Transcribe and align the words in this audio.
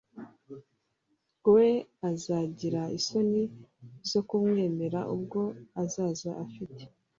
we 1.53 1.67
azagira 2.09 2.81
isoni 2.97 3.43
zo 4.09 4.21
kumwemera 4.27 4.99
ubwo 5.15 5.41
azaza 5.83 6.31
afite 6.45 6.81